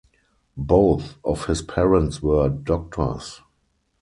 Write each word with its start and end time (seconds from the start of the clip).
Both 0.57 1.17
of 1.23 1.45
his 1.45 1.61
parents 1.61 2.23
were 2.23 2.49
doctors. 2.49 3.43